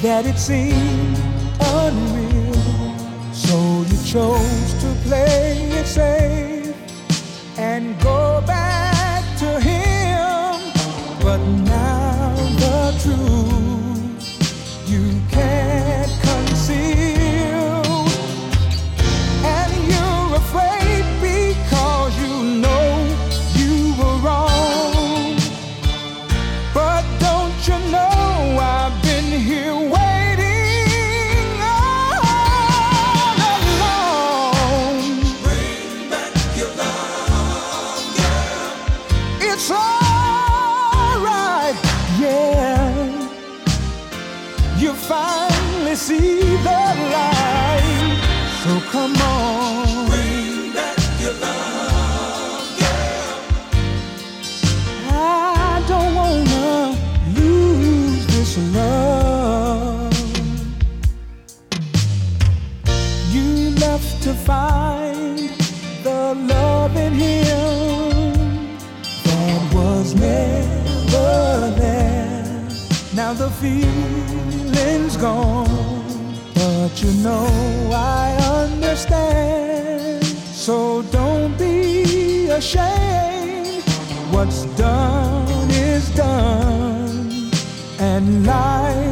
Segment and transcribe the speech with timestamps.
[0.02, 1.20] That it seemed
[1.62, 2.56] unreal,
[3.34, 6.59] so you chose to play it safe
[7.76, 10.56] and go back to him.
[11.22, 15.69] But now the truth you can't.
[75.20, 76.24] gone,
[76.56, 80.24] but you know I understand.
[80.26, 83.84] So don't be ashamed.
[84.32, 87.52] What's done is done,
[88.00, 89.09] and life.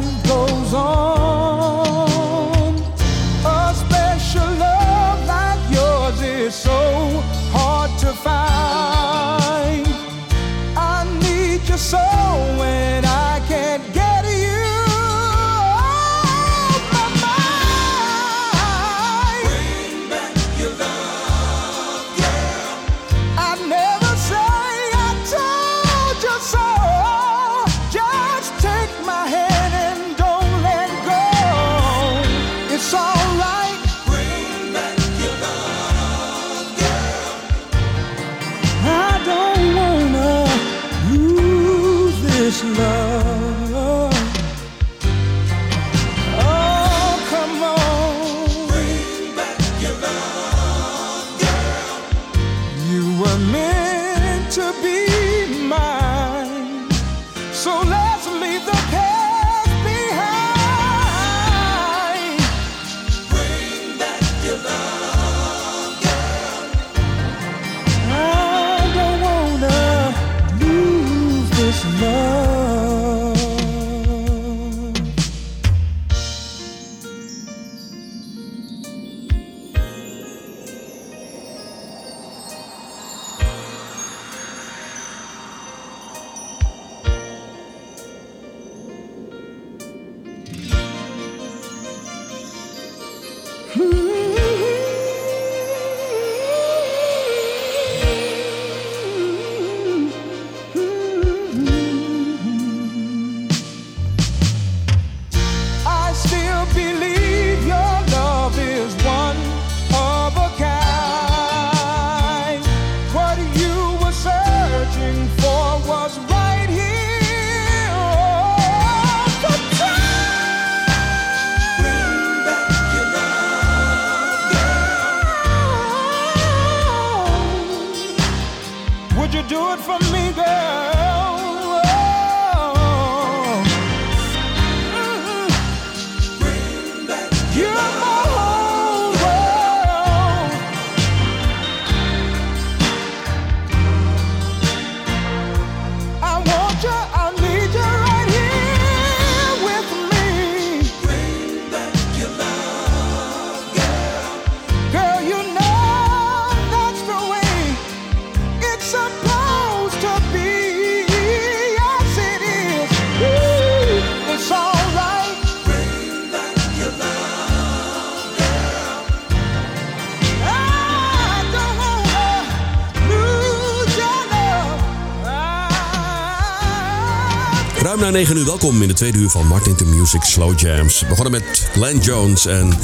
[178.18, 181.00] Ruim na 9 uur welkom in de tweede uur van Martin to Music Slow Jams.
[181.00, 182.78] We begonnen met Glenn Jones en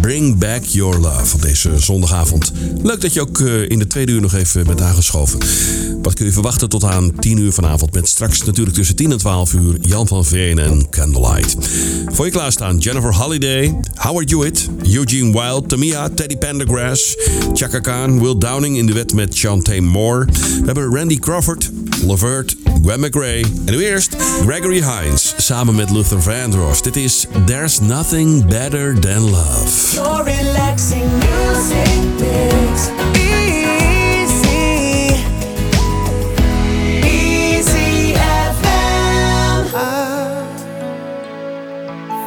[0.00, 2.52] Bring Back Your Love op deze zondagavond.
[2.82, 5.38] Leuk dat je ook eh, in de tweede uur nog even bent aangeschoven.
[6.02, 9.18] Wat kun je verwachten tot aan 10 uur vanavond met straks natuurlijk tussen 10 en
[9.18, 11.56] 12 uur Jan van Veen en Candlelight.
[12.06, 17.16] Voor je klaarstaan Jennifer Holiday, Howard Hewitt, Eugene Wilde, Tamia, Teddy Pendergrass,
[17.52, 20.24] Chaka Khan, Will Downing in de wet met Chantay Moore.
[20.24, 21.70] We hebben Randy Crawford,
[22.06, 23.44] Lavert, Gwen McCrae.
[23.66, 24.16] En nu eerst
[24.46, 26.82] Gregory Hines samen met Luther Vandross.
[26.82, 29.92] Dit is There's Nothing Better Than Love.
[29.92, 31.88] Your relaxing music
[32.18, 32.88] mix.
[33.12, 34.56] Easy.
[37.02, 38.14] Easy
[38.50, 39.74] FM.
[39.74, 40.40] I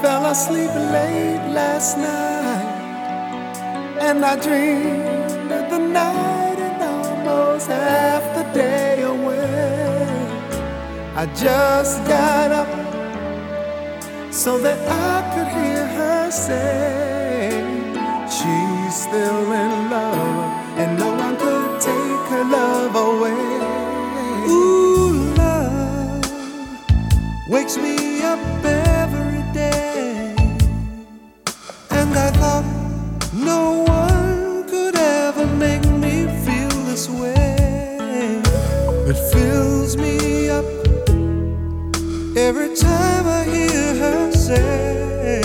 [0.01, 3.57] fell asleep late last night,
[3.99, 8.80] and I dreamed that the night and almost half the day away.
[11.21, 12.67] I just got up
[14.33, 17.61] so that I could hear her say
[18.25, 24.49] she's still in love, and no one could take her love away.
[24.49, 26.25] Ooh, love
[27.47, 28.39] wakes me up
[42.35, 45.41] every time I hear her say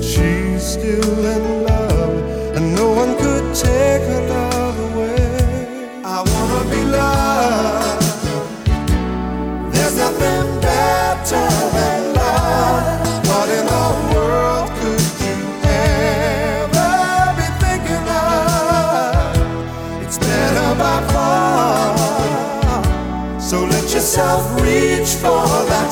[0.00, 1.55] she's still in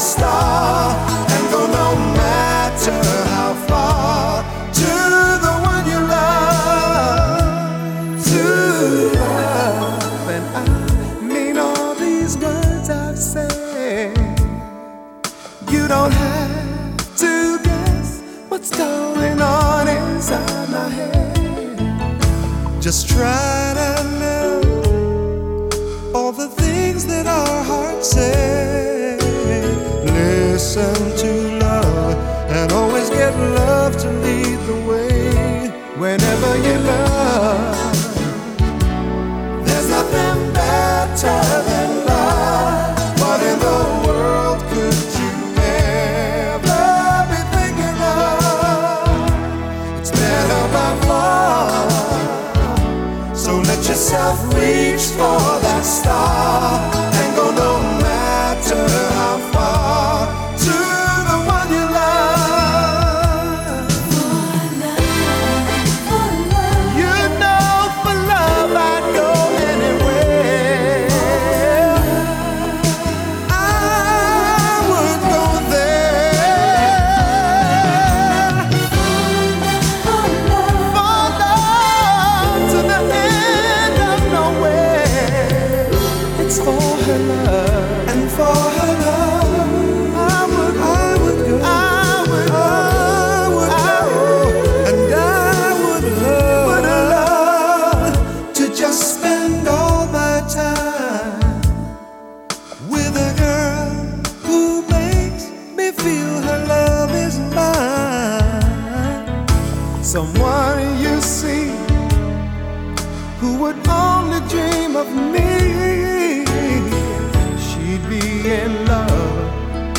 [0.05, 1.04] star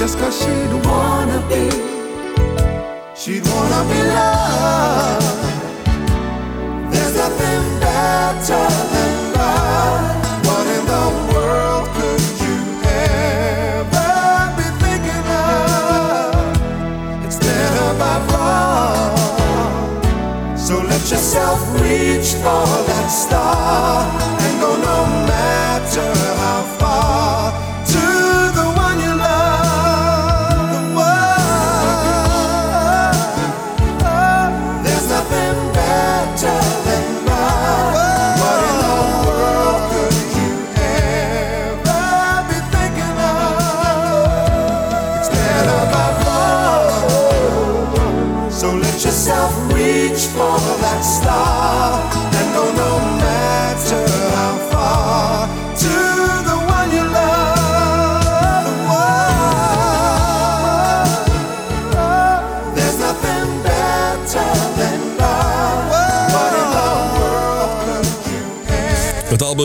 [0.05, 1.63] just cause she'd wanna be.
[3.15, 5.25] She'd wanna be loved.
[6.91, 10.05] There's nothing better than love.
[10.45, 12.57] What in the world could you
[13.17, 14.12] ever
[14.57, 17.25] be thinking of?
[17.25, 19.17] It's better by far.
[20.55, 24.05] So let yourself reach for that star
[24.43, 24.97] and go no
[25.31, 26.25] matter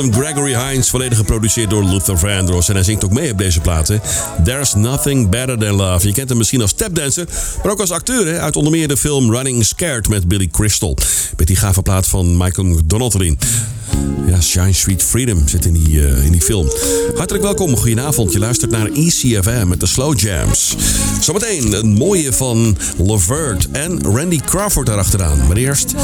[0.09, 2.69] Gregory Hines, volledig geproduceerd door Luther Vandross.
[2.69, 4.01] En hij zingt ook mee op deze platen.
[4.45, 6.07] There's Nothing Better Than Love.
[6.07, 7.27] Je kent hem misschien als tapdancer,
[7.63, 10.97] maar ook als acteur uit onder meer de film Running Scared met Billy Crystal.
[11.37, 13.15] Met die gave plaat van Michael McDonald.
[14.27, 16.69] Ja, Shine Sweet Freedom zit in die, uh, in die film.
[17.15, 18.33] Hartelijk welkom, goedenavond.
[18.33, 20.77] Je luistert naar ECFM met de Slow Jams.
[21.21, 25.47] Zometeen een mooie van Lavert en Randy Crawford daarachteraan.
[25.47, 25.95] Maar eerst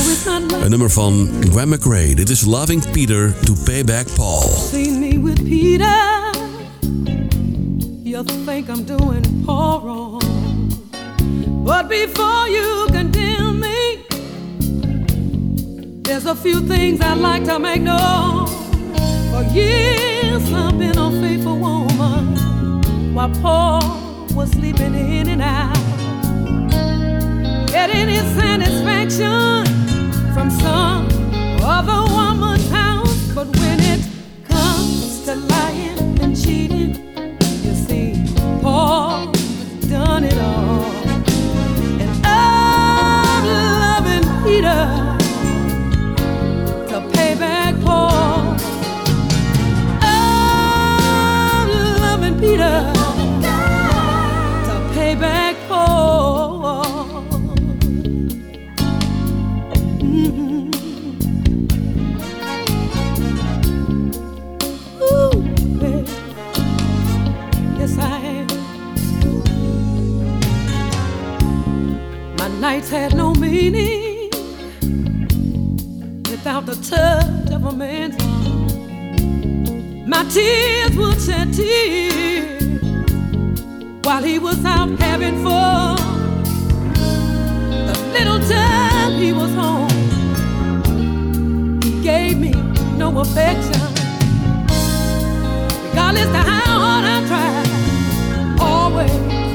[0.62, 2.14] een nummer van Gwen McRae.
[2.14, 4.50] Dit is Loving Peter to Pay Back Paul.
[4.72, 6.34] Me with Peter.
[8.68, 10.20] I'm doing wrong.
[11.64, 13.25] But before you me,
[16.06, 18.46] there's a few things I'd like to make known.
[19.32, 25.76] For years I've been a faithful woman while Paul was sleeping in and out.
[27.68, 29.66] Getting his satisfaction
[30.32, 31.08] from some
[31.62, 33.32] other woman's house.
[33.34, 34.00] But when it
[34.44, 36.94] comes to lying and cheating,
[37.64, 38.14] you see,
[38.62, 39.32] Paul
[39.88, 40.35] done it
[76.66, 80.08] the touch of a man's arm.
[80.08, 82.82] My tears would shed tears
[84.02, 85.96] while he was out having fun.
[87.86, 89.90] The little time he was home,
[91.82, 92.50] he gave me
[92.98, 93.80] no affection.
[95.90, 97.68] Regardless of how hard I tried,
[98.60, 99.45] always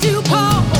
[0.00, 0.77] back Paul.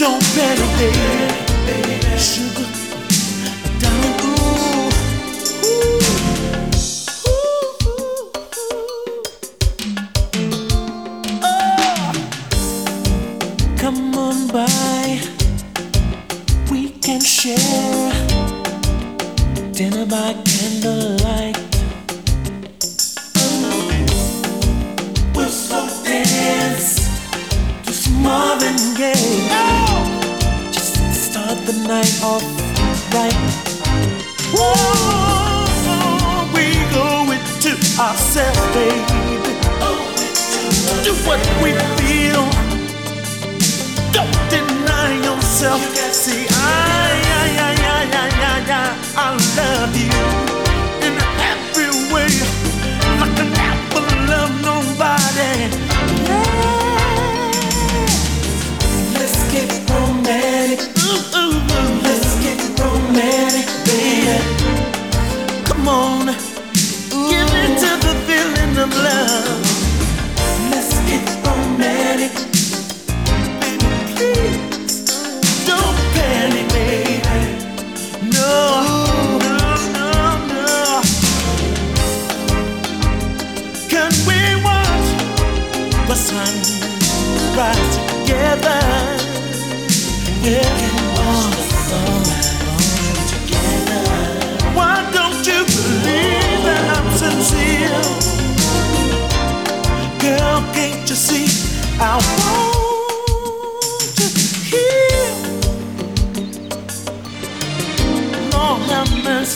[0.00, 0.78] don't panic,
[1.66, 2.18] baby.
[2.18, 2.79] Sugar.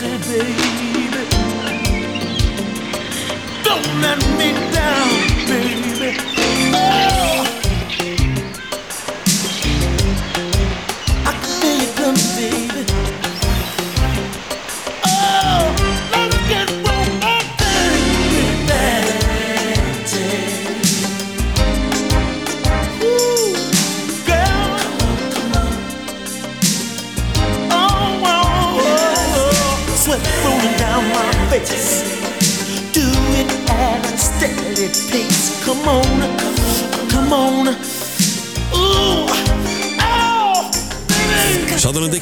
[0.04, 1.24] baby.
[3.64, 4.63] Don't let me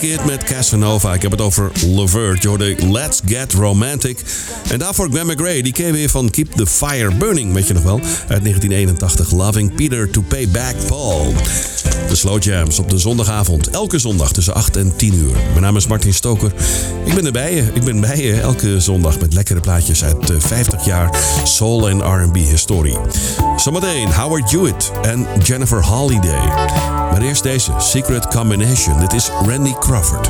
[0.03, 1.15] Met Casanova.
[1.15, 2.43] Ik heb het over Levert.
[2.43, 4.19] Je hoorde Let's Get Romantic.
[4.71, 7.83] En daarvoor Gwen McGray, Die kwam weer van Keep the Fire Burning, weet je nog
[7.83, 8.01] wel?
[8.29, 9.31] Uit 1981.
[9.31, 11.35] Loving Peter to Pay Back Paul.
[12.09, 13.71] De Slow Jams op de zondagavond.
[13.71, 15.33] Elke zondag tussen 8 en 10 uur.
[15.51, 16.53] Mijn naam is Martin Stoker.
[17.05, 17.59] Ik ben erbij.
[17.59, 21.89] Eh, ik ben bij je elke zondag met lekkere plaatjes uit eh, 50 jaar soul
[21.89, 22.97] en R&B historie.
[23.57, 27.02] Zometeen Howard Hewitt en Jennifer Holiday.
[27.13, 29.01] Maar eerst deze Secret Combination.
[29.01, 30.27] Dit is Randy Crawford.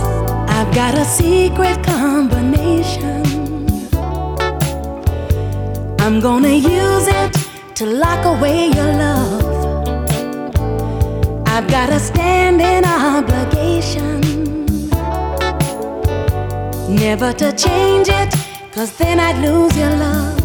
[0.48, 3.22] I've got a secret combination.
[6.06, 7.38] I'm gonna use it
[7.72, 9.42] to lock away your love.
[11.44, 14.20] I've got a standing obligation.
[16.88, 18.34] Never to change it,
[18.74, 20.41] cause then I'd lose your love.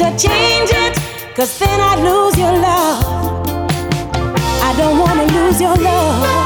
[0.00, 0.96] to change it,
[1.36, 3.04] cause then I'd lose your love.
[4.62, 6.39] I don't wanna lose your love.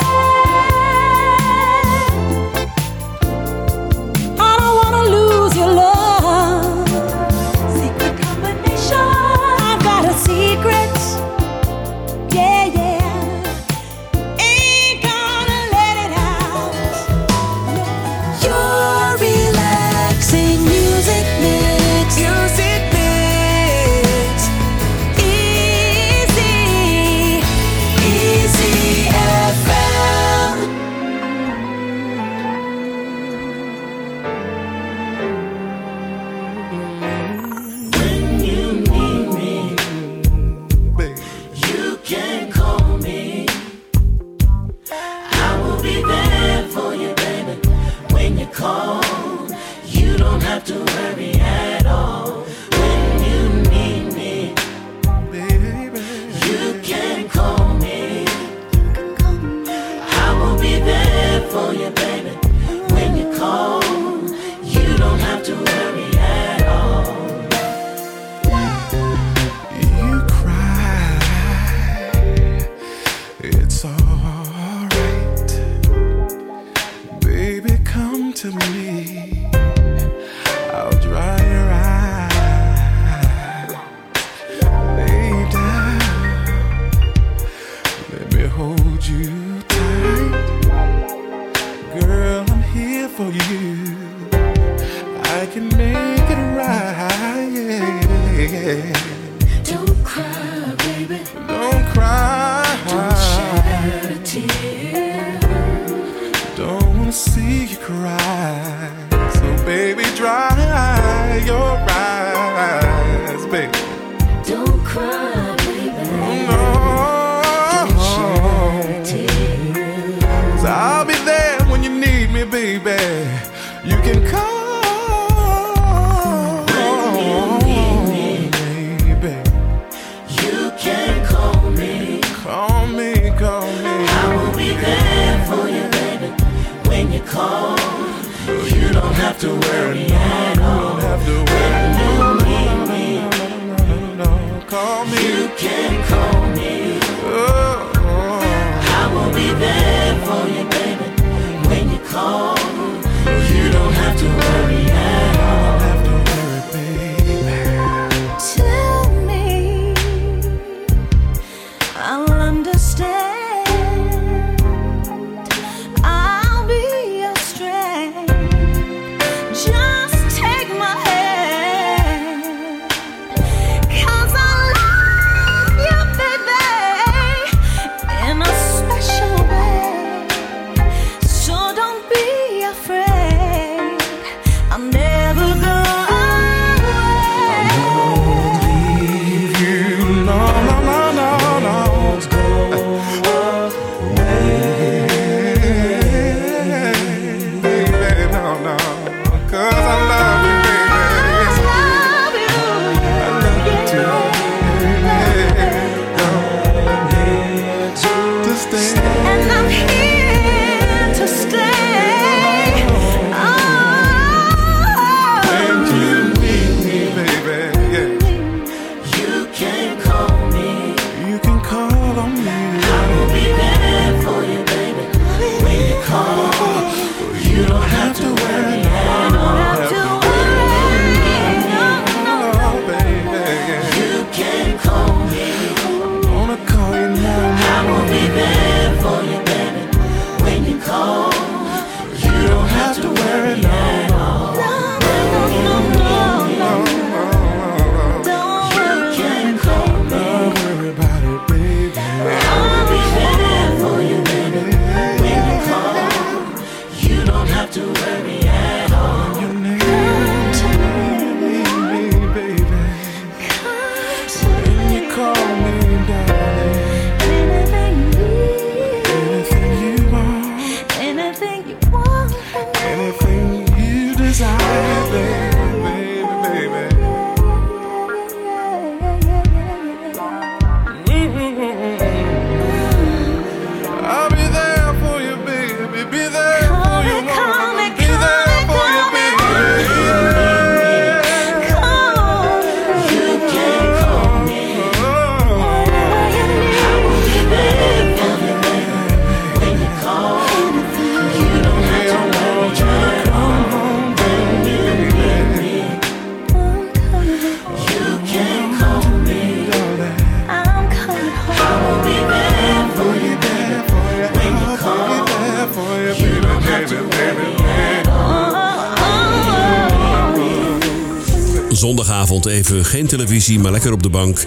[322.72, 324.44] Geen televisie, maar lekker op de bank.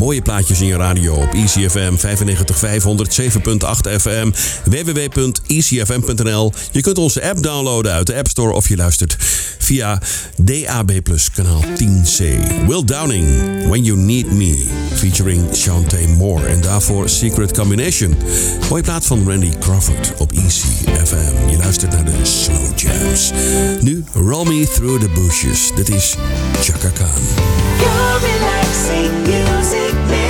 [0.00, 4.30] Mooie plaatjes in je radio op ECFM 95500 7.8 FM,
[4.64, 6.52] www.ecfm.nl.
[6.70, 9.16] Je kunt onze app downloaden uit de App Store of je luistert
[9.58, 10.00] via
[10.36, 12.24] DAB Plus kanaal 10C.
[12.66, 13.26] Will Downing,
[13.68, 16.46] When You Need Me, featuring Shantae Moore.
[16.46, 18.16] En daarvoor Secret Combination.
[18.68, 21.50] Mooie plaat van Randy Crawford op ECFM.
[21.50, 23.30] Je luistert naar de Slow Jams.
[23.80, 25.70] Nu Roll Me Through the Bushes.
[25.74, 26.14] Dit is
[26.60, 27.22] Chaka Khan.
[30.08, 30.29] Mix.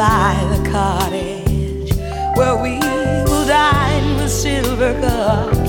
[0.00, 1.92] by the cottage
[2.34, 2.78] where we
[3.26, 5.59] will dine with silver cups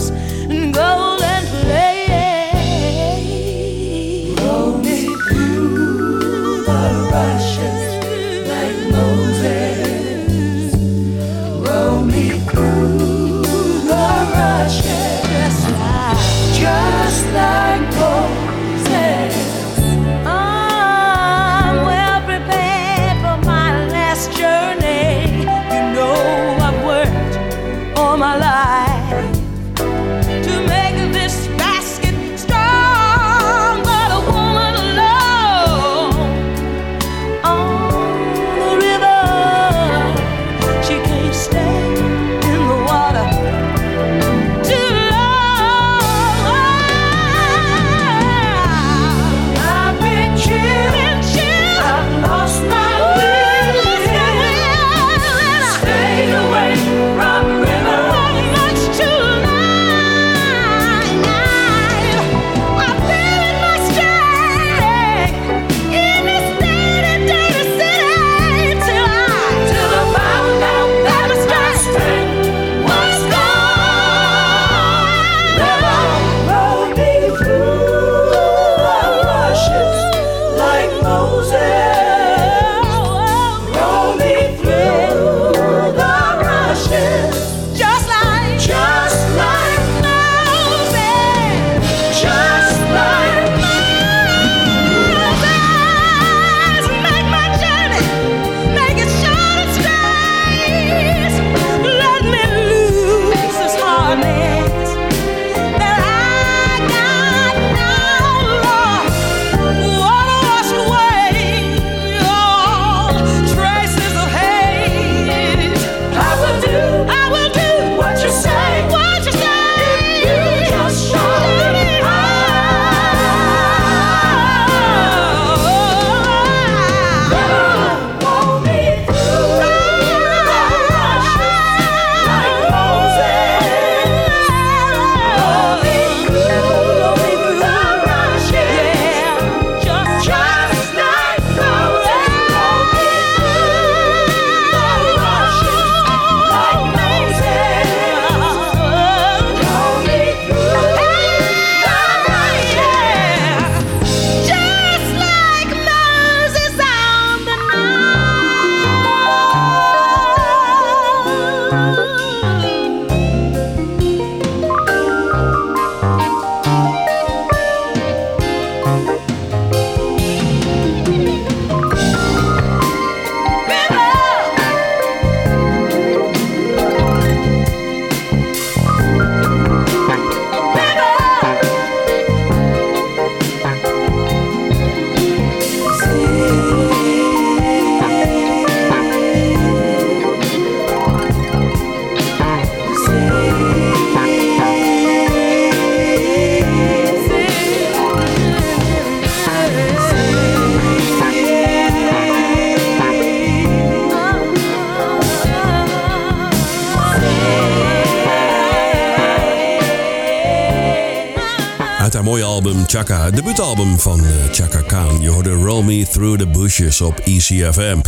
[212.91, 213.29] Chaka.
[213.29, 215.21] Debuutalbum van eh, Chaka Khan.
[215.21, 217.99] Je hoorde Roll Me Through the Bushes op ECFM.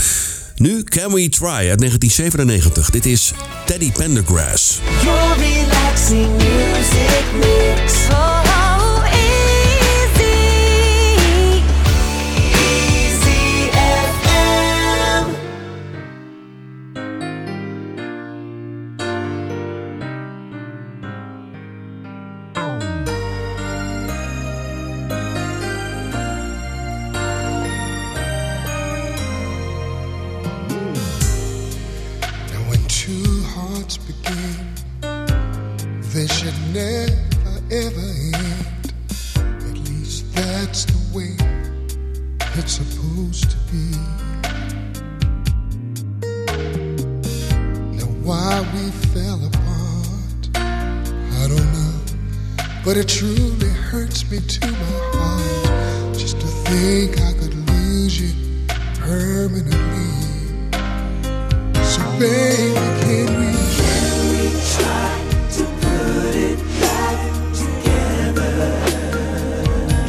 [0.56, 2.89] Nu Can We Try uit 1997.
[2.89, 3.34] Dit is
[3.65, 4.80] Teddy Pendergrass.
[5.04, 7.13] Your relaxing music.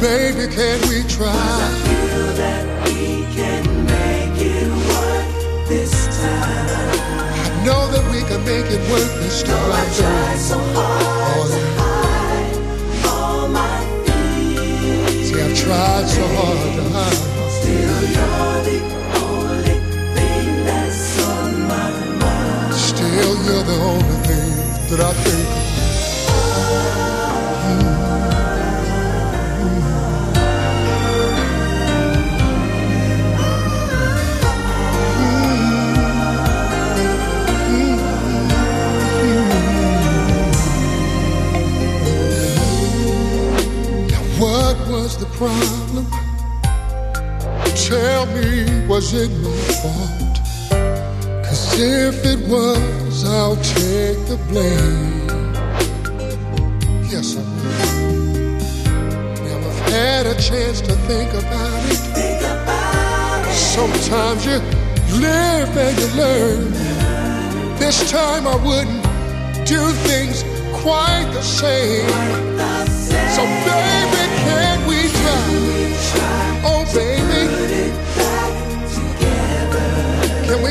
[0.05, 1.33] Baby, can we try?
[1.33, 6.93] Feel that we can make it work this time.
[7.33, 9.71] I know that we can make it work this time.
[9.71, 15.25] I tried so hard to oh, hide all my fears.
[15.27, 17.21] See, I've tried so hard to hide.
[17.57, 18.77] Still, you're the
[19.25, 19.77] only
[20.13, 21.89] thing that's on my
[22.21, 22.73] mind.
[22.75, 24.53] Still, you're the only thing
[24.89, 25.65] that I think of.
[26.27, 27.14] Oh.
[45.37, 46.05] Problem?
[47.75, 50.35] Tell me, was it my fault?
[51.43, 55.53] Cause if it was, I'll take the blame.
[57.11, 57.85] Yes, I will.
[59.67, 61.99] I've had a chance to think about it.
[62.15, 63.53] Think about it.
[63.53, 64.57] Sometimes you
[65.19, 66.71] live and you learn.
[67.77, 69.03] This time I wouldn't
[69.67, 70.43] do things
[70.81, 72.07] quite the same.
[72.55, 73.29] The same.
[73.35, 74.04] So baby,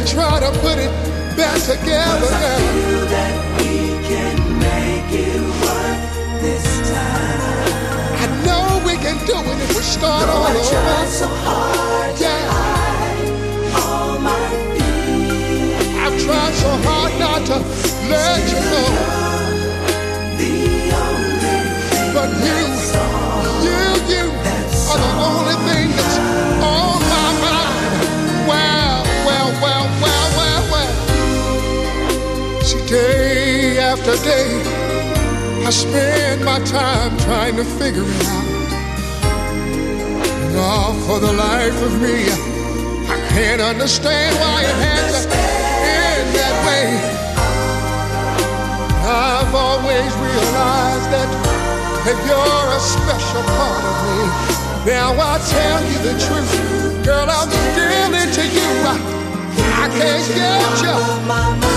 [0.07, 0.91] try to put it
[1.37, 2.59] back together now?
[2.59, 3.75] Feel that we
[4.09, 6.01] can make it work
[6.43, 8.23] this time.
[8.23, 11.07] I know we can do it if we start all I tried over.
[11.11, 13.29] so hard to Yeah, hide
[13.81, 14.45] all my
[14.77, 15.89] fears.
[16.05, 17.57] I've tried so hard not to
[18.11, 18.91] let you know,
[20.37, 20.53] The
[21.03, 22.64] only thing but you,
[34.23, 38.45] day after day, I spend my time trying to figure it out.
[40.55, 42.31] And for the life of me,
[43.11, 45.29] I can't understand why it had to
[45.85, 46.87] end that way.
[49.05, 51.29] I've always realized that,
[52.05, 54.21] that you're a special part of me.
[54.93, 58.69] Now I tell you the truth, girl, I'm still into you.
[58.85, 58.97] I,
[59.83, 61.75] I can't get you off of my mind,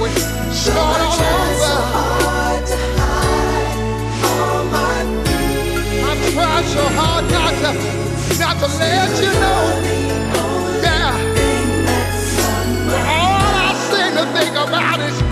[0.00, 0.08] all.
[6.04, 7.70] I've tried so hard not to,
[8.38, 9.62] not to let you know.
[10.82, 11.12] Yeah.
[13.08, 15.27] All I seem to think about is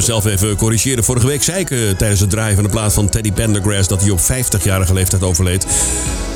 [0.00, 1.04] mezelf even corrigeren.
[1.04, 4.00] Vorige week zei ik eh, tijdens het draaien van de plaat van Teddy Pendergrass dat
[4.00, 5.66] hij op 50-jarige leeftijd overleed.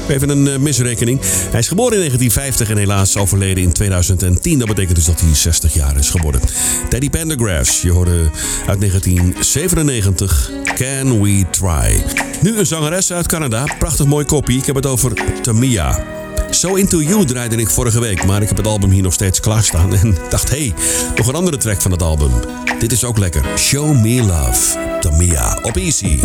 [0.08, 1.20] Even een eh, misrekening.
[1.50, 4.58] Hij is geboren in 1950 en helaas overleden in 2010.
[4.58, 6.40] Dat betekent dus dat hij 60 jaar is geworden.
[6.88, 8.30] Teddy Pendergrass, je hoorde
[8.66, 12.04] uit 1997 Can We Try.
[12.40, 14.58] Nu een zangeres uit Canada, prachtig mooi kopie.
[14.58, 15.12] Ik heb het over
[15.42, 16.23] Tamia.
[16.54, 19.40] So Into You draaide ik vorige week, maar ik heb het album hier nog steeds
[19.40, 20.74] klaarstaan en dacht, hé, hey,
[21.16, 22.30] nog een andere track van het album.
[22.78, 23.44] Dit is ook lekker.
[23.58, 26.20] Show Me Love, Tamia, op Easy.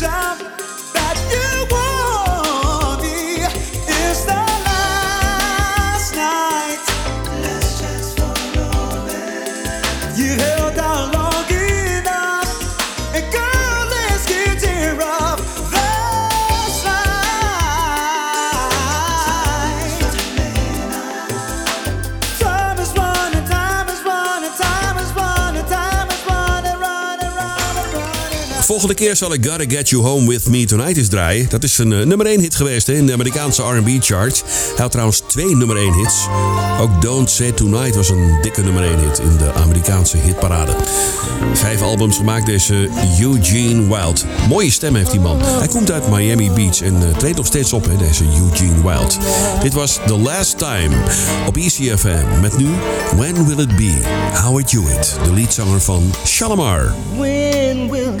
[0.00, 0.69] shop.
[28.80, 31.48] volgende keer zal ik Gotta Get You Home With Me Tonight eens draaien.
[31.48, 34.42] Dat is een eh, nummer 1 hit geweest hè, in de Amerikaanse R&B chart.
[34.46, 36.26] Hij had trouwens twee nummer 1 hits.
[36.80, 40.72] Ook Don't Say Tonight was een dikke nummer 1 hit in de Amerikaanse hitparade.
[41.52, 42.88] Vijf albums gemaakt deze
[43.20, 44.24] Eugene Wild.
[44.48, 45.40] Mooie stem heeft die man.
[45.42, 49.18] Hij komt uit Miami Beach en eh, treedt nog steeds op, deze Eugene Wild.
[49.62, 50.96] Dit was The Last Time
[51.46, 52.40] op ECFM.
[52.40, 52.68] Met nu
[53.16, 53.94] When Will It Be?
[54.32, 56.94] Howard Hewitt, de leadzanger van Shalimar.
[57.16, 58.12] When will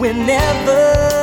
[0.00, 1.19] whenever.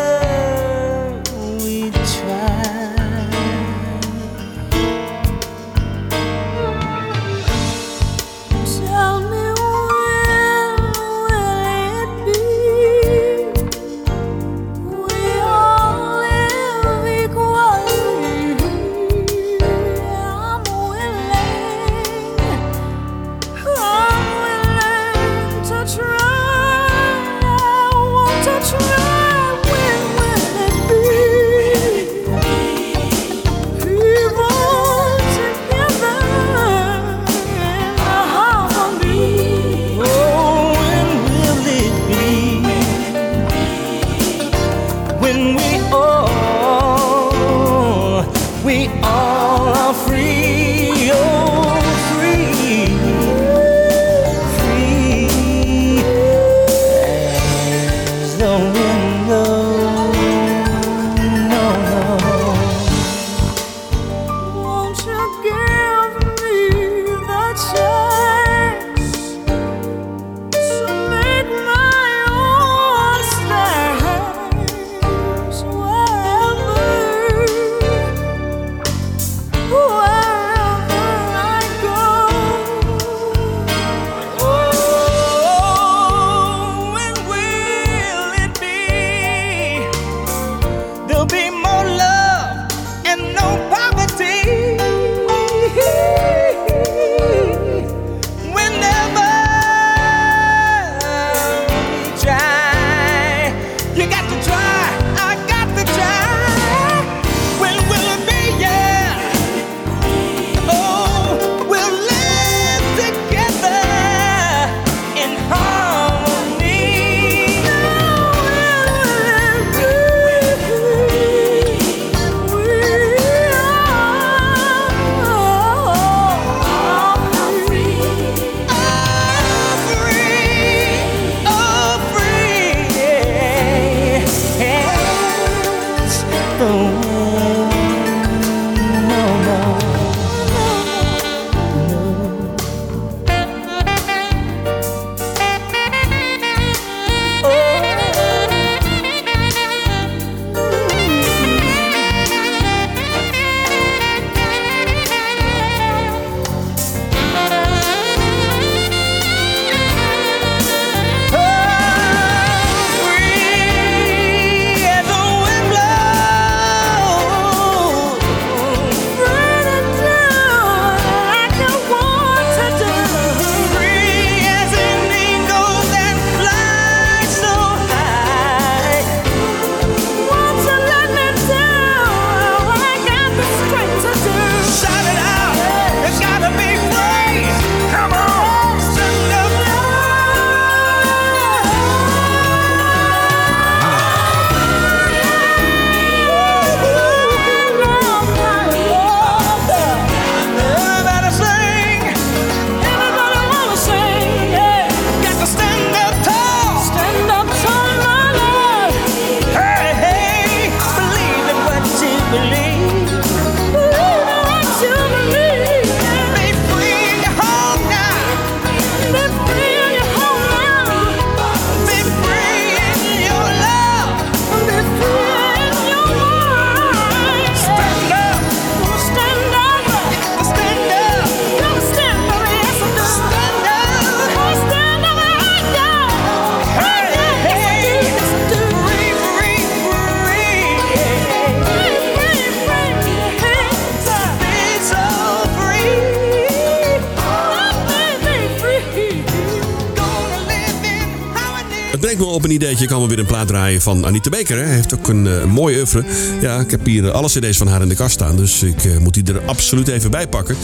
[252.18, 252.86] Me op een ideetje.
[252.86, 254.58] Kan me weer een plaat draaien van Anita Baker.
[254.58, 254.64] Hè.
[254.64, 256.04] Hij heeft ook een eh, mooi oeuvre.
[256.42, 258.36] Ja, ik heb hier eh, alle cd's van haar in de kast staan.
[258.36, 260.56] Dus ik eh, moet die er absoluut even bij pakken.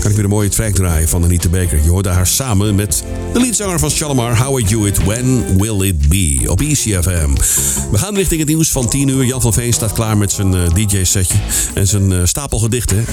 [0.00, 1.80] Kan ik weer een mooie track draaien van Anita Baker.
[1.82, 4.38] Je hoorde haar samen met de leadzanger van Shalimar.
[4.38, 6.42] How I Do It, When Will It Be?
[6.46, 7.30] Op ECFM.
[7.90, 9.24] We gaan richting het nieuws van 10 uur.
[9.24, 11.38] Jan van Veen staat klaar met zijn DJ-setje.
[11.74, 13.04] En zijn stapel gedichten.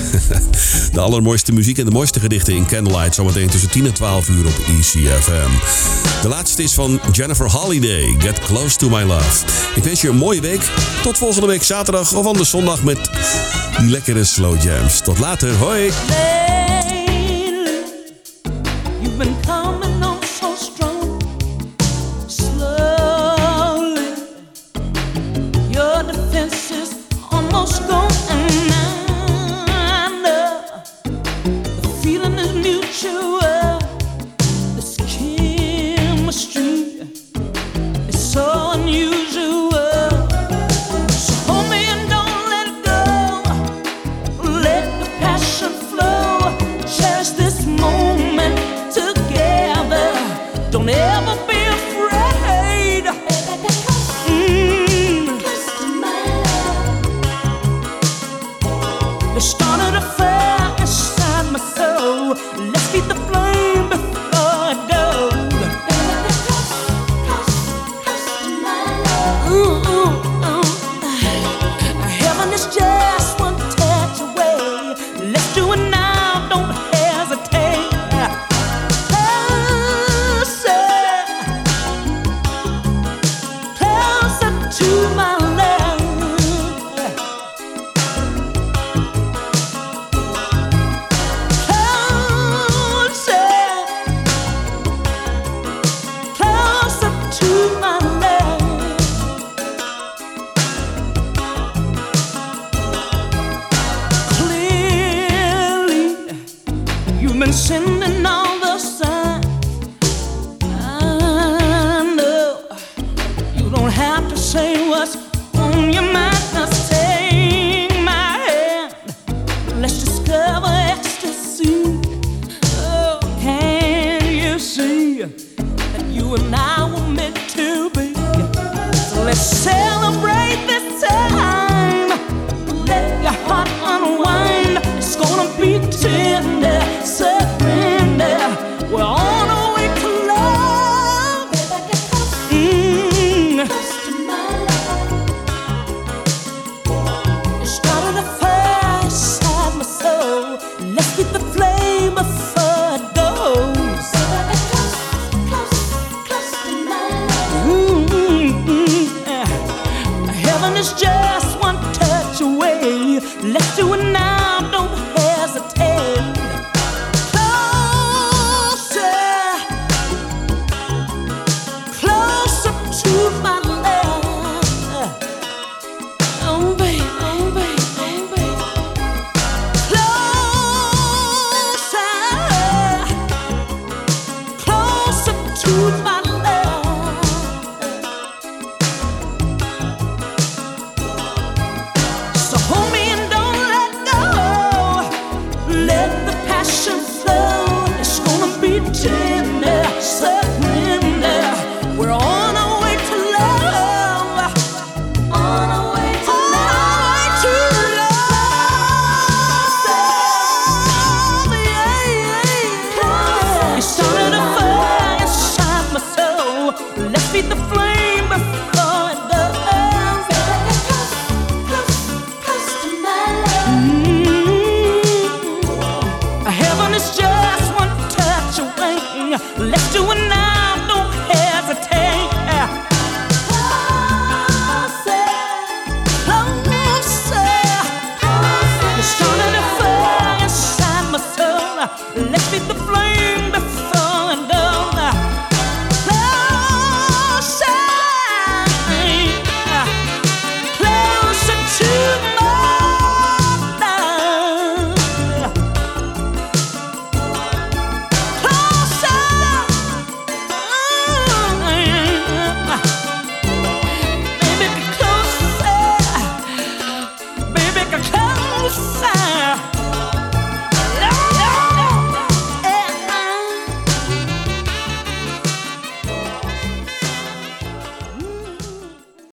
[0.94, 3.16] de allermooiste muziek en de mooiste gedichten in Candlelight.
[3.16, 5.52] Zometeen tussen 10 en 12 uur op ECFM.
[6.22, 7.48] De laatste is van Jennifer
[7.82, 9.46] Get Close to My Love.
[9.76, 10.62] Ik wens je een mooie week.
[11.04, 13.10] Tot volgende week zaterdag of anders zondag met
[13.80, 15.00] die lekkere slow jams.
[15.00, 15.56] Tot later.
[15.56, 15.92] Hoi.